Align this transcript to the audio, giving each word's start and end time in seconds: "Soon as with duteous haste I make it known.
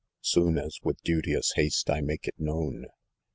"Soon 0.33 0.57
as 0.57 0.79
with 0.81 0.99
duteous 1.03 1.51
haste 1.55 1.87
I 1.91 2.01
make 2.01 2.27
it 2.27 2.33
known. 2.39 2.87